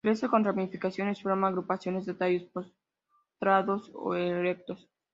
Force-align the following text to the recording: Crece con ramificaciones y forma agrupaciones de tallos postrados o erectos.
Crece 0.03 0.27
con 0.29 0.43
ramificaciones 0.43 1.19
y 1.19 1.21
forma 1.21 1.49
agrupaciones 1.49 2.07
de 2.07 2.15
tallos 2.15 2.43
postrados 2.45 3.91
o 3.93 4.15
erectos. 4.15 4.89